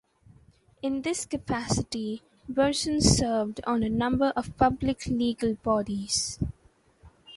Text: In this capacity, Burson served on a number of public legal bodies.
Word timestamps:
In 0.81 1.03
this 1.03 1.27
capacity, 1.27 2.23
Burson 2.49 3.01
served 3.01 3.61
on 3.67 3.83
a 3.83 3.87
number 3.89 4.33
of 4.35 4.57
public 4.57 5.05
legal 5.05 5.53
bodies. 5.53 6.39